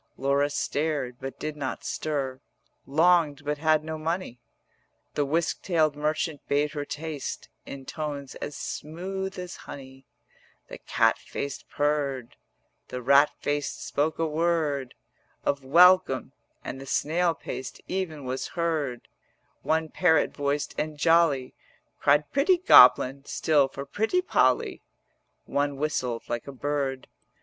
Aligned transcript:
Laura 0.17 0.49
stared 0.49 1.17
but 1.19 1.37
did 1.37 1.55
not 1.55 1.83
stir, 1.83 2.41
Longed 2.87 3.45
but 3.45 3.59
had 3.59 3.83
no 3.83 3.99
money: 3.99 4.39
The 5.13 5.25
whisk 5.25 5.61
tailed 5.61 5.95
merchant 5.95 6.41
bade 6.47 6.71
her 6.71 6.85
taste 6.85 7.49
In 7.67 7.85
tones 7.85 8.33
as 8.37 8.57
smooth 8.57 9.37
as 9.37 9.57
honey, 9.67 10.07
The 10.69 10.79
cat 10.79 11.19
faced 11.19 11.69
purr'd, 11.69 12.35
The 12.87 12.99
rat 13.03 13.29
faced 13.41 13.85
spoke 13.85 14.17
a 14.17 14.25
word 14.25 14.95
110 15.43 15.53
Of 15.67 15.71
welcome, 15.71 16.31
and 16.63 16.81
the 16.81 16.87
snail 16.87 17.35
paced 17.35 17.79
even 17.87 18.23
was 18.25 18.47
heard; 18.57 19.07
One 19.61 19.87
parrot 19.89 20.33
voiced 20.33 20.73
and 20.79 20.97
jolly 20.97 21.53
Cried 21.99 22.23
'Pretty 22.31 22.57
Goblin' 22.57 23.25
still 23.25 23.67
for 23.67 23.85
'Pretty 23.85 24.23
Polly;' 24.23 24.81
One 25.45 25.75
whistled 25.77 26.23
like 26.27 26.47
a 26.47 26.51
bird. 26.51 27.07